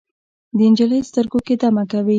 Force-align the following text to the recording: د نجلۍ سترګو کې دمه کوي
د 0.57 0.59
نجلۍ 0.71 0.99
سترګو 1.09 1.39
کې 1.45 1.55
دمه 1.61 1.83
کوي 1.91 2.09